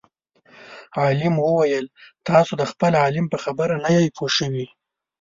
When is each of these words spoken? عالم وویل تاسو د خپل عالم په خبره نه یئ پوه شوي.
عالم 0.99 1.35
وویل 1.39 1.85
تاسو 2.27 2.51
د 2.57 2.63
خپل 2.71 2.91
عالم 3.01 3.25
په 3.33 3.37
خبره 3.43 3.75
نه 3.83 3.89
یئ 3.97 4.07
پوه 4.15 4.29
شوي. 4.37 4.65